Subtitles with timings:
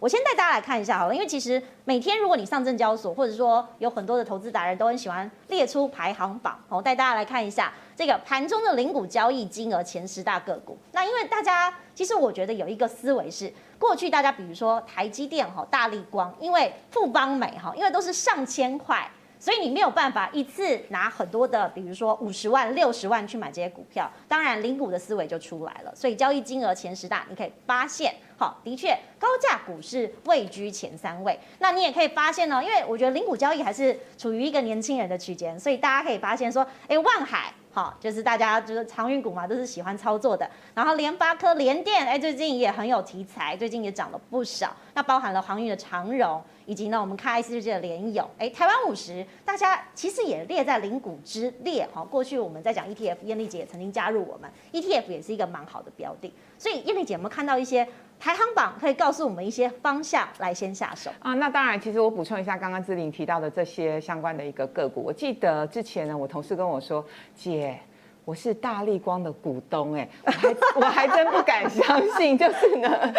[0.00, 10.78] 我先带大家来看一下好了，因为其实每天如果你上证交所，或者说有很多的投资达人都很喜欢列出排行榜，我带大家来看一下这个盘中的零股交易金额前十大个股。
[10.92, 19.10] 那因为大家其实我觉得有一个思维是，过去大家比如说台积电哈、大立光，因为富邦美哈，因为都是上千块。
[19.40, 25.94] 所以你没有办法一次拿很多的，比如说五十万、六十万去买这些股票，当然零股的思维就出来了。
[25.94, 31.38] 所以交易金额前十大，你可以发现，好，的确高价股是位居前三位。
[31.58, 37.52] 那你也可以发现呢，因为我觉得零股交易还是处于一个年轻人的区间，所以大家可以发现说，哎，万海。
[37.70, 40.50] 好，就是大家就是长运股嘛，都是喜欢操作的。
[40.74, 44.74] 然后联发科、联电，哎，最近也很有题材，最近也涨了不少。
[44.98, 51.86] 那包含了航运的长荣，以及呢我们看 IC 世界的联友，哎，台湾五十，大家其实也列在零股之列。
[51.94, 56.34] 哈，过去我们在讲 ETF，燕丽姐也曾经加入我们，ETF 也是一个蛮好的标的。
[56.58, 57.86] 所以燕丽姐有没有看到一些？
[58.18, 61.32] 排行榜可以告诉我们一些方向，来先下手啊。
[61.34, 65.00] 那当然，其实我补充一下刚刚志玲提到的这些相关的一个个股。
[65.00, 67.78] 我记得之前呢，我同事跟我说：“姐，
[68.24, 73.14] 我是大立光的股东。”哎，我还我还真不敢相信，就是呢。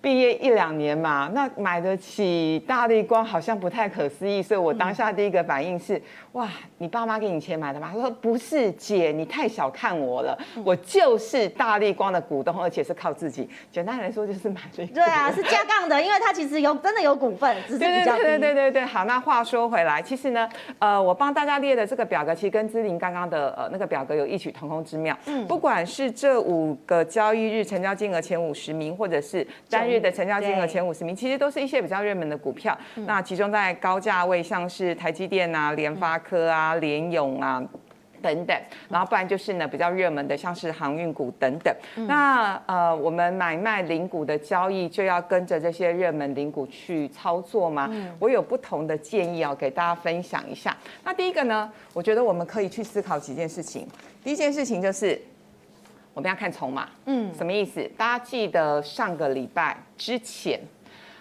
[0.00, 6.00] 毕业一两年嘛，那买得起大力光好像不太可思议，所以我当下第一个反应是：
[6.32, 7.90] 哇，你爸妈给你钱买的吗？
[7.92, 13.50] 他说不是，姐，你太小看我了，我就是大力光的股东，而且是靠自己。
[13.72, 14.86] 简单来说就是买了。
[14.94, 18.38] 对啊，是加杠的，因为他其实有真的有股份，只是比较对。
[18.38, 25.16] 对对对对对，好，那话说回来，其实呢，呃，我帮大家列的这个表格，其实跟姿麟刚刚的呃那个表格有异曲同工之妙。
[25.26, 32.76] 嗯，不管是这五个交易日成交金额前五十名，或者是单日的成交金额前五十名，其实都是一些比较热门的股票。
[32.96, 37.62] 嗯、那其中在高价位，像是台积电啊、联发科啊、联咏啊
[38.20, 38.56] 等等，
[38.88, 41.74] 然后不然就是呢比较热门的，像是航运股等等。
[41.96, 47.88] 嗯、那呃，我们买卖零股的交易就要跟着这些热门零股去操作吗？
[47.90, 50.76] 嗯、我有不同的建议要给大家分享一下。
[51.04, 53.86] 那第一个呢，我觉得我们可以去思考几件事情。
[54.22, 55.20] 第一件事情就是。
[56.18, 57.80] 我们要看筹码，嗯，什么意思？
[57.96, 60.58] 大家记得上个礼拜之前，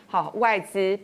[0.08, 1.00] 好，外资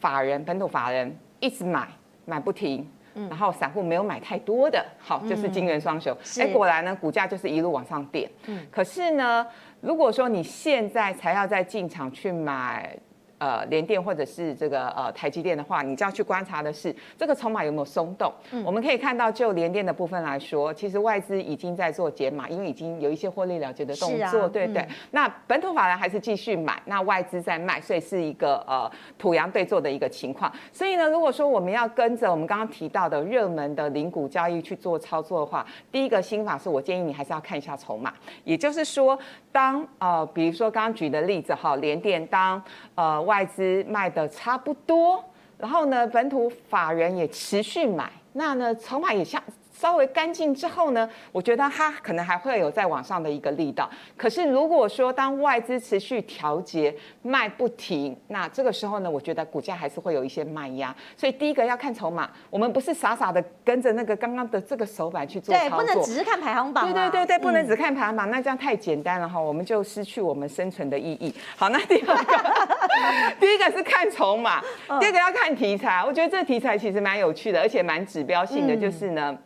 [0.00, 1.86] 法人、本土法人一直买，
[2.24, 9.46] 买不停，嗯，然后散户没有买太多的，好，就是金元双雄，哎，果然呢，股价就是一路往上垫，嗯，可是呢，
[9.80, 12.98] 如果说你现在才要再进场去买。
[13.40, 18.30] 呃，联电或者是这个呃台积电的话，你就要去观察的是这个筹码有没有松动。
[18.52, 24.82] 嗯、我们可以看到，就联电的部分来说，其实外资已经在做减码，因为已经有一些获利了结的动作，啊、对对。
[24.82, 30.52] 嗯、那本土法人还是继续买，那外资在卖，所以是一个呃土洋对坐的一个情况。
[30.70, 38.12] 所以呢，如果说我们要跟着我们刚刚提到的热门的零股交易去做操作的话，第一个心法是我建议你还是要看一下筹码，
[38.44, 39.18] 也就是说，
[39.50, 42.62] 当呃比如说刚刚举的例子哈，联电当
[42.94, 43.29] 呃。
[43.30, 45.24] 外资卖的差不多，
[45.56, 49.40] 然后呢，本土法人也持续买，那呢，筹码也像。
[49.72, 53.88] 稍微干净之后呢，我觉得它可能还会有再往上的一个力道。
[54.14, 60.94] 可是如果说当外资持续调节卖不停，那这个时候呢，我觉得股价还是会有一些卖压。
[61.16, 66.84] 所以第一个要看筹码，我们不是傻傻的跟着那个刚刚的这个手板去做操作，对，不能只是看排行榜。
[66.84, 71.34] 对对对对，不能只看排行榜，那这样太简单了哈，我们就失去我们生存的意义。
[71.56, 72.69] 好，那第二个，
[73.40, 74.60] 第一个是看筹码，
[75.00, 76.02] 第二个要看题材。
[76.06, 79.36] 我觉得这题材其实蛮有趣的，而且蛮指标性的，就是呢。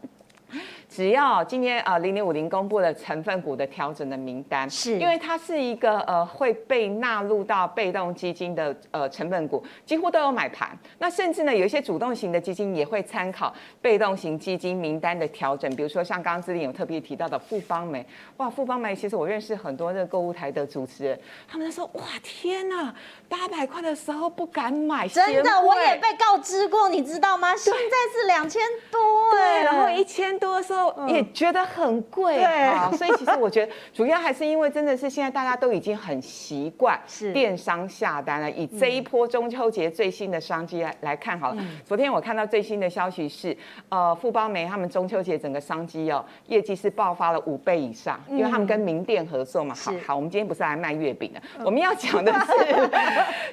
[0.51, 0.59] 嗯
[0.95, 10.79] 只要今天呃零零五零公布了成分股的调整的名单，是因为它是一个呃会被纳入到被动基金的呃成分股，几乎都有买盘。
[10.99, 13.53] 那甚至呢有一些主动型的基金也会参考
[13.83, 18.07] 被动型基金名单的调整，比如说像刚刚姿麟有特别提到的富邦媒，
[18.37, 22.95] 哇，富邦媒其实我认识很多的购物台的主持人，他们说哇天哪，
[23.29, 27.57] 八百块的时候不敢买，真的我也被告知过，你知道吗？
[27.57, 27.81] 现在
[28.13, 29.01] 是两千多，
[29.33, 30.84] 对，然后一千多的时候。
[31.09, 37.01] 也觉得很贵啊，所以其实我觉得主要还是因为真的是现在大家都已经很习惯
[37.33, 38.51] 电商下单了。
[38.51, 43.57] 以这一波中秋节最新的商机来来看好了，昨天我看到最新的消息是，
[43.89, 49.75] 呃，富邦媒他们中秋节整个商机哦，业绩是爆发了五倍以上，因为他们跟名店合作嘛。
[49.75, 52.91] 好好，我们今天不是来卖月饼的，我们要讲的 是，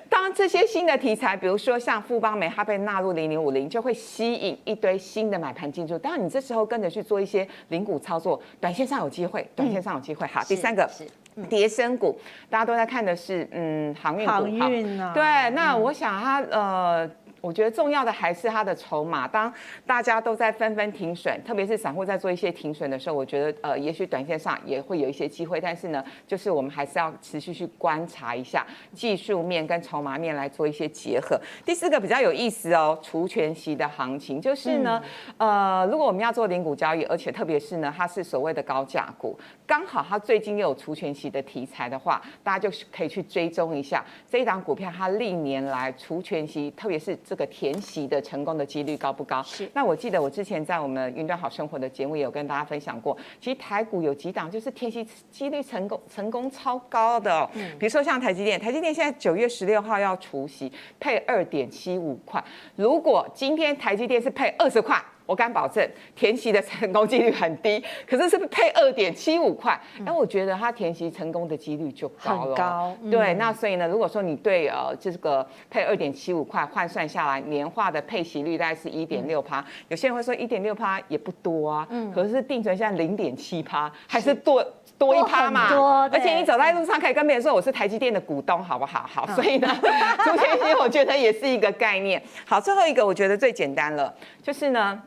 [0.10, 5.98] 当这些新的题材，比如说像富邦媒它被纳入零零五零，就会吸引一堆新的买盘进驻。
[5.98, 7.21] 当然你这时候跟着去做。
[7.22, 10.26] 一些零股操作，短线上有机会，短线上有机会。
[10.28, 11.06] 好，第三个是
[11.50, 12.20] 跌升股，
[12.50, 14.32] 大家都在看的是嗯航运股。
[14.32, 17.10] 航运啊，对，那我想它呃。
[17.42, 19.28] 我觉得重要的还是它的筹码。
[19.28, 19.52] 当
[19.86, 25.60] 大家都在纷纷停损，特别是散户在做一些停损的时候，我觉得呃，也许短线上也会有一些机会。
[25.60, 31.40] 但是呢，就是我们还是要持续去观察一下技术面跟筹码面来做一些结合。
[31.66, 35.02] 第四个比较有意思哦，除权息的行情就是呢，
[35.38, 49.42] 呃，如果我们要做零股交易，而且特别是呢，它是所谓的高价股，刚好它最近又有除权息的题材的话，大家就可以去追踪一下这一档股票，它历年来除权息，特别是这个填息的成功的几率高不高？
[49.44, 49.66] 是。
[49.74, 57.50] 那我记得我之前在我们云端好生活的节目也有跟大家分享过，其实台股有几档就是填息几率成功成功超高的哦。
[57.54, 57.72] 嗯。
[57.80, 60.70] 比如说像台积电，台积电现在九月十六号要除息，
[61.00, 62.44] 配二点七五块。
[62.76, 65.02] 如果今天台积电是配二十块。
[65.32, 69.80] 我敢保证，填息的成功几率很低，可是是不是配二点七五块？
[70.00, 72.54] 那、嗯、我觉得它填息成功的几率就高了。
[72.54, 73.34] 高，嗯、对。
[73.36, 79.64] 那所以呢，如果说你对呃这个配二点七五块换算下来，年化的配息率大概是一点六趴。
[79.88, 84.68] 有些人会说一点六趴也不多啊，嗯，可是定存现在零点七趴，还是多是
[84.98, 85.70] 多一趴嘛。
[85.74, 89.06] 多，而且你走在路上可以跟别人说我是台积电的股东，好不好？
[89.08, 89.68] 好，所以呢，
[90.26, 92.22] 除权息我觉得也是一个概念。
[92.46, 94.14] 好，最后一个我觉得最简单了，
[94.44, 95.02] 就是呢。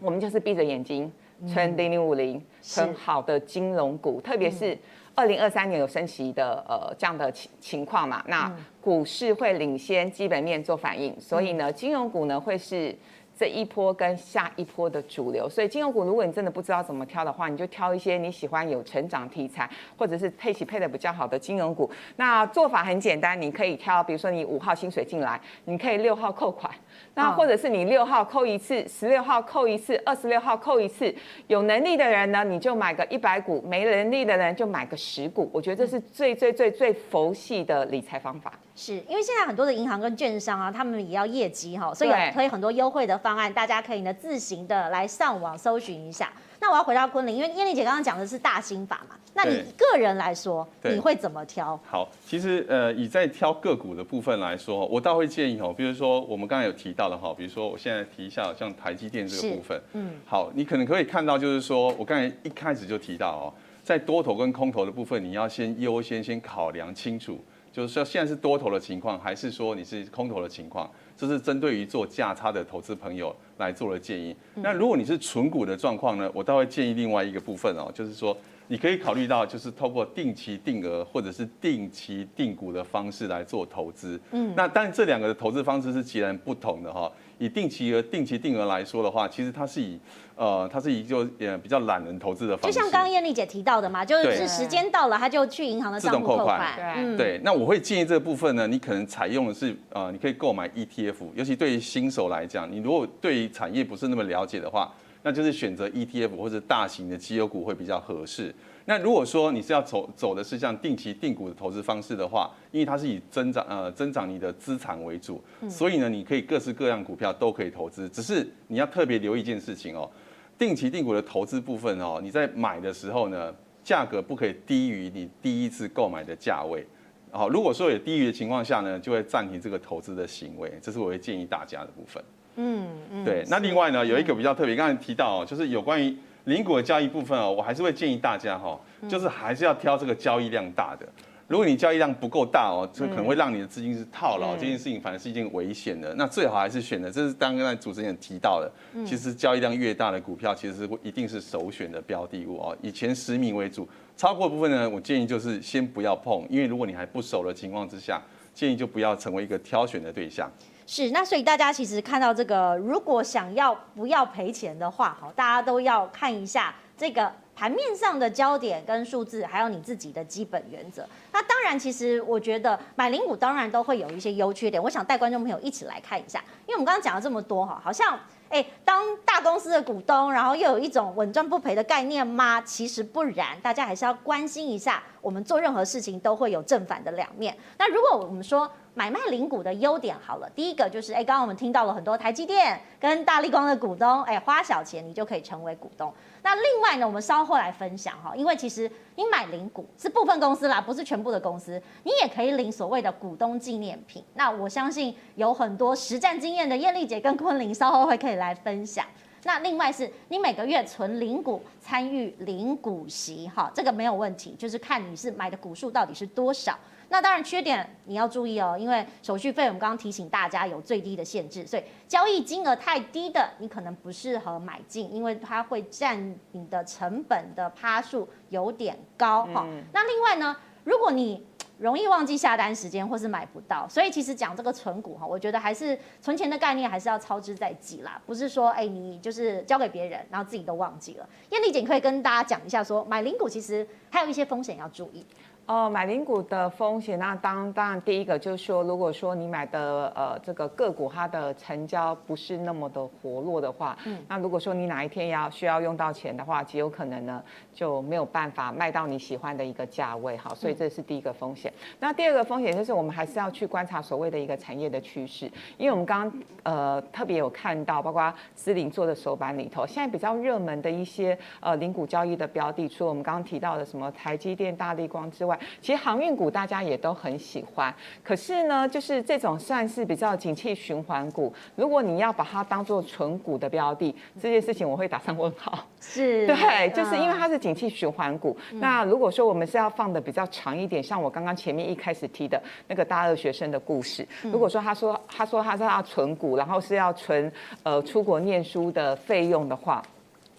[0.00, 1.10] 我们就是闭着眼睛
[1.46, 4.76] 存零零五零，存好的金融股，特别是
[5.14, 8.50] 二零二三年有升息的呃这样的情情况嘛，那
[8.80, 12.96] 股市会领先基本面做反应，所以呢，金融股呢会是。
[13.40, 19.66] 这一波跟下一波的主流，所以金融股，如果你真的不知道怎么挑的话，你就挑一些你喜欢有成长题材，
[19.96, 21.90] 或者是配息配的比较好的金融股。
[22.16, 26.70] 那做法很简单，你可以挑，比如说你五号薪水进来，你可以六号扣款，
[27.14, 31.14] 那或者是你六号扣一次，十六号扣一次，二十六号扣一次。
[31.46, 35.50] 有能力的人呢，你就买个一百股；没能力的人就买个十股。
[35.50, 38.52] 我觉得这是最最最最佛系的理财方法。
[38.80, 46.32] 是因为现在很多的银行跟券商啊，他们也要业绩哈，所以有推很多优惠的方案，大家可以呢自行的来上网搜寻一下。
[46.60, 51.78] 那我要回到昆凌，因为燕丽姐刚刚讲的是大心法嘛，那你个人来说，你会怎么挑？
[51.86, 67.38] 好，其实呃，以在挑个股的部分来说，我倒会建议哦，比如说我们刚才有提到的哈，比如说我现在提一下像台积电这个部分，嗯，好，你可能可以看到就是说我刚才一开始就提到哦，在多头跟空头的部分，你要先优先先考量清楚。
[67.72, 70.90] 就是说，现在是多头的情况，还是说你是空头的情况？
[71.16, 74.34] 这是针对于做价差的投资朋友来做的建议。
[74.56, 78.36] 那如果你是纯股的状况呢，我倒会建议另外一个部分哦，就是说
[78.68, 84.18] 你可以考虑到，就是透过定期定额或者是定期定股的方式来做投资。
[84.32, 87.10] 嗯，那当然这两个的投资方式是截然不同的哈。
[87.40, 89.98] 以定期额、定期定额来说的话，其实它是以，
[90.36, 92.76] 呃，它是以就呃比较懒人投资的方式。
[92.76, 96.76] 就像刚刚燕俐姐提到的嘛，就是时间到了，他就去银行的账户扣款。
[96.76, 97.40] 对，对。
[97.42, 108.54] 那我会建议这部分呢，你可能采用的是，呃，你可以购买 ETF，尤其对于新手来讲，你如果对于产业不是那么了解的话，那就是选择 ETF 或者大型的绩优股会比较合适。
[108.90, 120.10] 那如果说你是要走走的是像定期定股的投资方式的话，因为它是以增长呃增长你的资产为主，所以呢，你可以各式各样股票都可以投资，只是你要特别留意一件事情哦，
[120.58, 123.54] 定期定股的投资部分哦，你在买的时候呢，
[123.84, 126.84] 价格不可以低于你第一次购买的价位，
[127.30, 132.20] 好，如果说有低于的情况下呢，就会暂停这个投资的行为，这是我会建议大家的部分。
[132.56, 133.44] 嗯嗯，对。
[133.48, 136.16] 那另外呢，有一个比较特别，刚才提到哦，就是有关于。
[136.44, 138.78] 零股的交易部分哦，我还是会建议大家哈，
[139.08, 141.06] 就是还是要挑这个交易量大的。
[141.46, 146.14] 如果你交易量不够大哦，这可能会让你的资金是套牢，这件事情反而是一件危险的。
[146.14, 148.70] 那最好还是选择，这是刚刚主持人提到的，
[149.04, 152.76] 其实交易量越大的股票，其实是一定是首选的标的物哦。
[152.80, 158.22] 以前十名为主，超过的部分呢，我建议就是先不要碰，因为如果你还不熟的情况之下，
[158.54, 160.48] 建议就不要成为一个挑选的对象。
[160.92, 171.06] 是，那所以大家其实看到这个，如果想要不要赔钱的话，好，大家都要看一下这个盘面上的焦点跟数字，还有你自己的基本原则。
[171.30, 178.18] 那当然，其实我觉得买零股当然都会有一些优缺点，我想带观众朋友一起来看一下，因为我们刚刚讲了这么多哈，好像。
[178.50, 182.60] 哎，当大公司的股东，然后又有一种稳赚不赔的概念吗？
[182.62, 187.56] 其实不然，大家还是要关心一下，我们做任何事情都会有正反的两面。
[187.78, 196.12] 那如果我们说买卖零股的优点好了，第一个就是，哎，刚刚我们听到了很多台积电跟大立光的股东，哎，花小钱你就可以成为股东。
[196.42, 204.24] 那另外呢，我们稍后来分享哈，因为其实你买零股是部分公司啦，不是全部的公司，你也可以领所谓的股东纪念品。
[204.34, 209.06] 那我相信有很多实战经验的燕俐姐跟昆凌稍后会可以来分享。
[209.44, 216.76] 那另外是你每个月存零股参与零股息哈，这个没有问题，就是看你是买的股数到底是多少。
[217.10, 229.66] 那当然缺点你要注意哦，因为手续费我们刚刚提醒大家有最低的限制，所以交易金额太低的你可能不适合买进，因为它会占你的成本的趴数有点高哈。
[229.68, 231.44] 嗯、那另外呢，如果你
[231.78, 241.28] 容易忘记下单时间，或是买不到，所以其实讲这个存股哈，我觉得还是存钱的概念还是要操之在己啦，不是说哎、欸、你就是交给别人，然后自己都忘记了。
[241.48, 245.24] 艳丽姐可以跟大家讲一下说，说买零股其实还有一些风险要注意。
[245.70, 257.40] 哦，买零股的风险，那当当然第一个就是说，如果说你买的呃这个个股它的成交不是那么的活络的话，嗯，那如果说你哪一天要需要用到钱的话，极有可能呢
[257.72, 261.72] 就没有办法卖到你喜欢的一个价位，好，所以这是第一个风险。
[261.76, 265.48] 嗯、那第二个风险就是我们还是要去观察所谓的一个产业的趋势，
[265.78, 281.52] 因为我们刚刚呃特别有看到，包括思林做的手板里头，现在比较热门的一些呃零股交易的标的，除了我们刚刚提到的什么台积电、大立光之外，其实航运股大家也都很喜欢，可是呢，就是这种算是比较景气循环股。
[281.76, 285.78] 如果你要把它当做存股的标的，这件事情我会打上问号。
[286.00, 288.56] 是， 对，就是因为它是景气循环股。
[288.72, 297.52] 嗯、那如果说我们是要放的比较长一点，像我刚刚前面一开始提的那个大二学生的故事，如果说他说他说他是要存股，然后是要存
[297.82, 300.02] 呃出国念书的费用的话。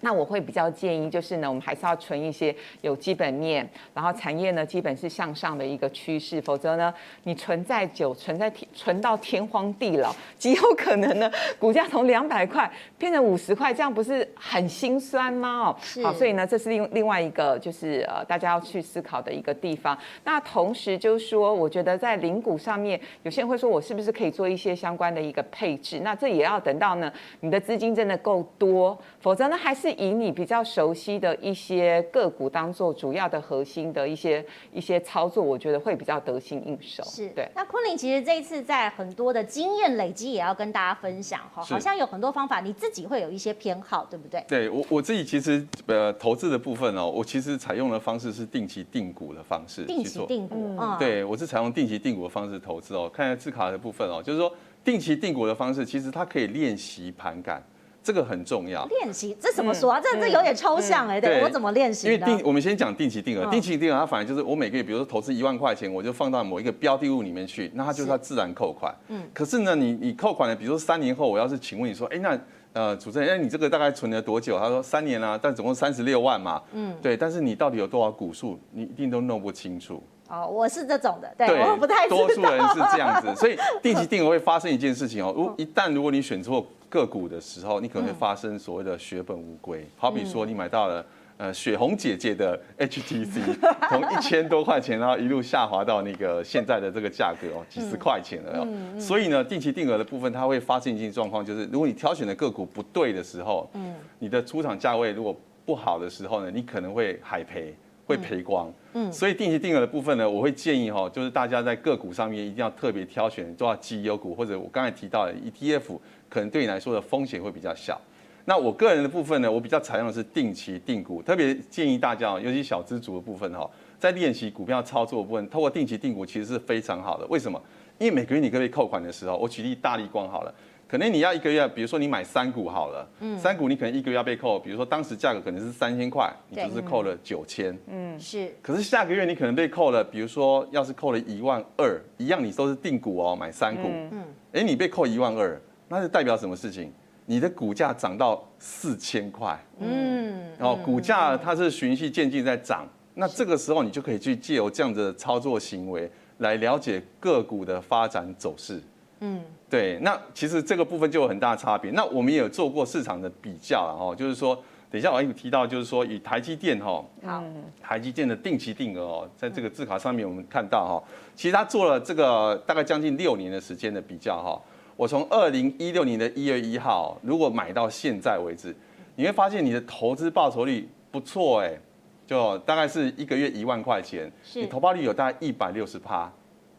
[0.02, 6.94] 那我会比较建议，就是呢，我们还是要存一些有基本面，然后产业呢基本是向上的一个趋势，否则呢，
[7.24, 15.68] 你存在久，存在天，存到天荒地老，极有可能呢，股价从两百块变成五十块，这样不是很心酸吗？
[15.68, 19.96] 哦，好，所以呢，这是另另外一个就是呃，大家要去思考的一个地方。
[20.24, 26.00] 那同时就是说，我觉得在零股上面，有些人会说我是不是可以做一些相关的一个配置？
[26.00, 29.91] 那这也要等到呢，你的资金真的够多，否则呢，还是。
[29.94, 37.04] 以你比较熟悉的一些个股当做主要的核心的一些一些操作，我觉得会比较得心应手。
[37.04, 37.50] 是对。
[37.56, 44.44] 那昆凌其实这一次在很多的经验累积，也要跟大家分享哈，好像有很多方法，你自己会有一些偏好，对不对？
[44.48, 49.84] 对我我自己其实呃投资的部分哦，我其实采用的方式是定期定股的方式。
[49.86, 53.10] 定期定股，嗯，对我是采用定期定股的方式投资哦。
[53.14, 54.52] 看一下字卡的部分哦，就是说
[54.84, 57.64] 定期定股的方式，其实它可以练习盘感。
[58.04, 58.86] 这个很重要。
[58.86, 60.00] 练习这怎么说啊？
[60.00, 61.20] 嗯、这这有点抽象哎、欸。
[61.20, 62.08] 嗯、对，我怎么练习？
[62.08, 63.50] 因为定，我们先讲定期定额。
[63.52, 68.94] 定期定额它反而就是我每个月，比如说投资一万块钱，我就放到某一个标的物里面去，那它就是它自然扣款。
[69.10, 69.22] 嗯。
[69.34, 72.40] 可是呢，你你扣款呢，比如说三年后，我要是请问你说，哎，那
[72.74, 74.58] 呃，主持人，哎，你这个大概存了多久？
[74.58, 76.62] 他说三年啊，但总共三十六万嘛。
[76.74, 76.96] 嗯。
[77.02, 80.02] 对，但是你到底有多少股数，你一定都弄不清楚。
[80.32, 82.08] 哦，我是这种的，对，对我不太。
[82.08, 85.34] 多数人是这样子，所以 定期定额会发生一件事情哦。
[85.36, 89.86] 如 一旦如果你选错个股的时候，你可能会发生所谓的血本无归。
[89.98, 91.06] 好比说，你买到了
[91.38, 93.42] 呃雪红姐姐的 HTC，
[93.90, 98.68] 从一千多块钱，然后一路下滑到那个现在的这个价格哦，几十块钱了哦。
[99.00, 105.36] 所以呢，定期定额的部分，它会发生一些状况，就是如果你挑选的个股不对的时候，嗯，你的出场价位如果
[105.66, 107.76] 不好的时候呢，你可能会海赔。
[108.12, 115.98] 会赔光，嗯，所以定期定额的部分呢，我会建议哈，就是大家在个股上面一定要特别挑选，做到绩优股或者我刚才提到的 ETF，
[116.30, 118.00] 可能对你来说的风险会比较小。
[118.46, 127.26] 那我个人的部分呢，我比较采用的是定期定股，特别建议大家，尤其小资族的部分哈，在练习股票操作的部分，透过定期定股其实是非常好的。
[127.28, 127.62] 为什么？
[128.00, 130.54] 因为每个月你可以扣款的时候，我举例大力光好了。
[130.92, 138.54] 可能你要一个月，比如说你买三股好了，嗯，三股你可能一个月要被扣，比如说当时价格可能是三千块，你就是扣了九千，嗯，是。
[138.62, 145.58] 可是下个月你可能被扣了，比如说要是扣了一万二，一样你都是定股哦，买三股，嗯，哎，你被扣一万二，
[145.88, 146.92] 那是代表什么事情？
[147.26, 158.82] 你的股价涨到四千块，嗯，然后股价它是循序渐进在涨，那这个时候你就可以去借由这样的操作行为来了解个股的发展走势。
[159.24, 161.92] 嗯，对，那其实这个部分就有很大的差别。
[161.92, 164.56] 那我们也有做过市场的比较了哈就是说，
[164.90, 167.44] 等一下我有提到，就是说以台积电哈，好，
[167.80, 171.04] 台积电的定期定额哦，在这个字卡上面我们看到哈，
[171.36, 174.60] 其实他做了这个大概将近六年的时间的比较哈。
[174.98, 178.76] 我从二零一六年的一月一号，如果买到现在为止，
[179.16, 181.80] 你会发现你的投资报酬率不错哎，
[182.26, 186.32] 就大概是一个月一万块钱，你投报率有大概一百六十趴。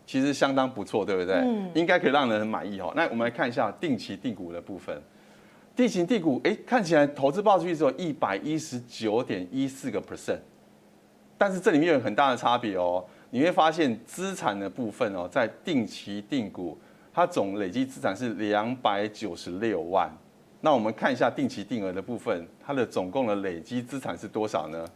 [0.04, 1.36] 其实相当不错，对不对？
[1.36, 2.92] 嗯，应该可以让人很满意哦。
[2.96, 5.00] 那我们来看一下定期定股的部分。
[5.74, 10.38] 定期定股，哎，看起来投资报酬率只有一百一十九点一四个 percent，
[11.38, 13.02] 但是这里面有很大的差别哦。
[13.30, 16.78] 你会发现资产的部分哦，在定期定股，
[17.14, 20.10] 它总累积资产是两百九十六万。
[20.60, 24.86] 那我们看一下定期定额的部分，它的总共的累积资产是多少呢？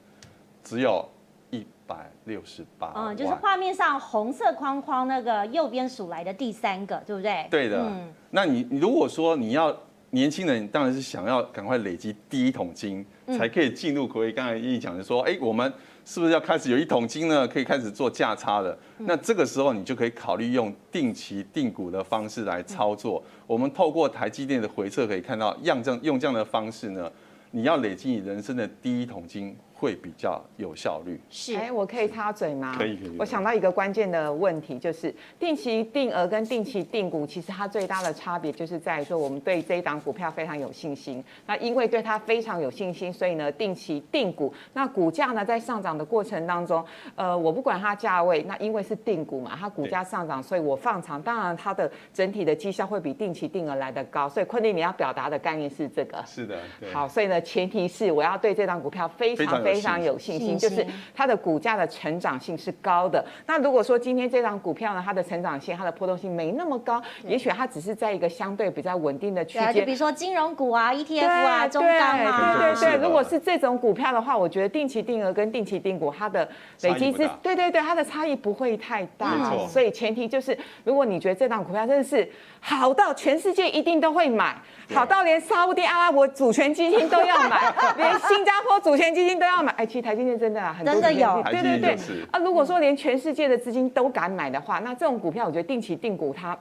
[0.63, 1.03] 只有
[1.51, 2.93] 一百六十八。
[2.95, 7.47] 嗯，就是画面上红色框框那个右边数来的第三个，对不对？
[7.51, 7.83] 对的。
[7.83, 9.77] 嗯，那你如果说你要
[10.11, 13.05] 年轻人，当然是想要赶快累积第一桶金，
[13.39, 14.07] 才可以进入。
[14.07, 15.73] 可以刚才一讲的说，哎，我们
[16.05, 17.47] 是不是要开始有一桶金呢？
[17.47, 18.77] 可以开始做价差了。
[18.99, 23.23] 那这个时候你就可以考虑用定期定股的方式来操作。
[23.47, 27.11] 我们透过台积电的回测可以看到，样这样用这样的方式呢。
[27.51, 31.21] 你要累积你人生的第一桶金，会比较有效率。
[31.29, 32.75] 是，哎，我可以插嘴吗？
[32.79, 33.17] 可以，可以。
[33.19, 41.23] 我想到一个关键的问题，就是定期定额跟定期定股，其实它最大的差别就是在于说，我们对这一档股票非常有信心。
[41.47, 44.53] 那因为对它非常有信心，所以呢，定期定股。
[44.73, 46.83] 那股价呢，在上涨的过程当中，
[47.15, 54.27] 呃，我不管它价位，那因为是定股嘛，它股价上涨，所以我放长，当然它的整体的绩效会比定期定额来得高。
[54.27, 56.25] 所以昆凌，你要表达的概念是这个。
[56.25, 56.57] 是的。
[56.95, 59.66] 好，所以呢，前提是我要对这档股票非常。
[59.75, 63.25] 非常有信心，就是它的股价的成长性是高的。
[63.47, 69.75] 那如果说今天这张股票呢，它的成长性、它的波动性没那么高，也许它只是在一个相对比较稳定的区间。
[69.75, 73.03] 就比如说金融股啊、ETF 啊、中钢啊，对对对。
[73.03, 76.49] 如果是这种股票的话，我觉得定期定额跟定期定股它的
[76.83, 79.27] 累积是，对对对，它的差异不会太大。
[79.69, 82.29] 所以前提就是，如果你觉得这张股票真的是
[82.61, 84.57] 好到全世界一定都会买，
[84.95, 89.56] 好到连沙乌地阿拉伯主权基金都要买， 连新加坡主权基金都要。
[89.63, 91.97] 买哎，其实台积电真的啊，很多真的有，对对对
[92.31, 92.39] 啊。
[92.39, 96.57] 如果说连全世界的资金都敢买的话，那这种股票，我觉得定期定股它。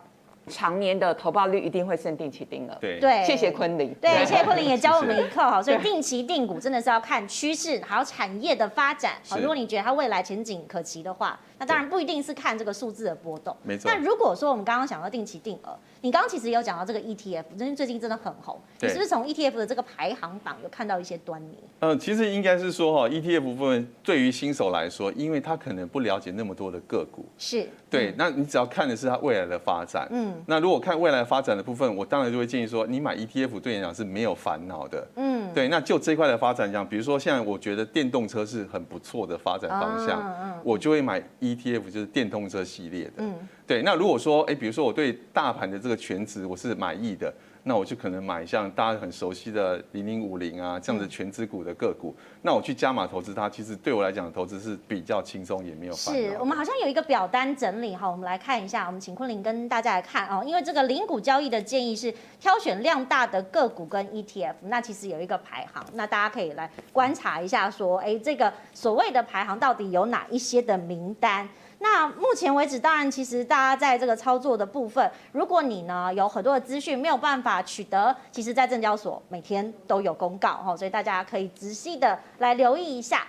[0.48, 2.78] 常年的投报率一定会胜定期定额。
[2.80, 3.92] 对，谢谢昆凌。
[3.96, 5.60] 对，谢谢昆凌也教我们一课哈。
[5.60, 9.14] 所以定期定股真的是要看趋势，还有产业的发展。
[9.28, 13.56] 好，如果你觉得它未来前景可期的话，那当然不一定是看这个数字的波动。
[13.64, 13.90] 没错。
[13.90, 18.60] 那如果说我们刚刚讲到定期定额，你刚刚其实有讲到这个 ETF，真的最近真的很红。
[18.82, 21.58] 你是不是从 ETF 的这个排行榜有看到一些端倪？
[21.80, 27.26] 嗯，其实应该是说哈，ETF 部分对于新手来说，因为他可能不了解那么多的个股。
[27.38, 27.68] 是。
[27.90, 30.06] 对，那你只要看的是它未来的发展。
[30.12, 30.36] 嗯。
[30.48, 35.08] 那如果看未来发展的部分，我当然就会建议说，你买 ETF 对你来讲是没有烦恼的。
[35.16, 35.70] 嗯，对。
[35.70, 43.14] 那就这一块的发展讲，比如说现在我觉得电动车是很不错的发展方向，嗯我就会买 ETF，就是电动车系列的。
[43.18, 43.36] 嗯，
[43.68, 43.82] 对。
[43.84, 47.34] 那如果说，哎，比如说我对大盘的这个全值我是满意的。
[47.68, 55.94] 那我就可能买像大家很熟悉的零零五零啊这样子全资股的个股，那我去加码投资它，其实对我来讲投资是比较轻松，也没有。
[55.94, 71.50] 是我们好像有一个表单整理哈，我们来看一下，我们请昆凌跟大家来看哦，因为这个零股交易的建议是挑选量大的个股跟 ETF，那其实有一个排行，那大家可以来观察一下，说，哎，这个所谓的排行到底有哪一些的名单？
[71.88, 83.28] 那目前为止，当然，其实大家在这个操作的部分，如果你呢有很多的资讯没有办法取得，其实，在证交所每天都有公告哈，所以大家可以仔细的来留意一下。